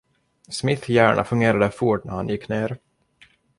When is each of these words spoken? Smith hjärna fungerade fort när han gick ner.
Smith 0.49 0.89
hjärna 0.91 1.23
fungerade 1.23 1.71
fort 1.71 2.03
när 2.03 2.13
han 2.13 2.27
gick 2.29 2.49
ner. 2.49 2.77